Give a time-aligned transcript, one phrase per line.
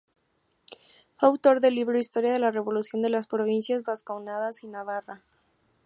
[1.19, 5.21] Fue autor del libro "Historia de la revolución de las provincias vascongadas y Navarra.